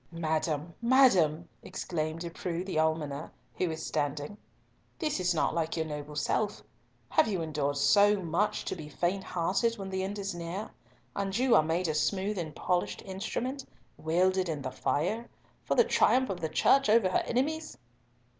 "Madam! 0.11 0.73
madam!" 0.81 1.47
exclaimed 1.61 2.21
De 2.21 2.31
Preaux 2.31 2.63
the 2.65 2.79
almoner, 2.79 3.31
who 3.59 3.69
was 3.69 3.85
standing, 3.85 4.35
"this 4.97 5.19
is 5.19 5.35
not 5.35 5.53
like 5.53 5.77
your 5.77 5.85
noble 5.85 6.15
self. 6.15 6.63
Have 7.09 7.27
you 7.27 7.43
endured 7.43 7.77
so 7.77 8.19
much 8.19 8.65
to 8.65 8.75
be 8.75 8.89
fainthearted 8.89 9.77
when 9.77 9.91
the 9.91 10.01
end 10.03 10.17
is 10.17 10.33
near, 10.33 10.71
and 11.15 11.37
you 11.37 11.53
are 11.53 11.61
made 11.61 11.87
a 11.87 11.93
smooth 11.93 12.39
and 12.39 12.55
polished 12.55 13.03
instrument, 13.05 13.63
welded 13.95 14.49
in 14.49 14.63
the 14.63 14.71
fire, 14.71 15.29
for 15.63 15.75
the 15.75 15.83
triumph 15.83 16.31
of 16.31 16.41
the 16.41 16.49
Church 16.49 16.89
over 16.89 17.07
her 17.09 17.21
enemies?" 17.27 17.77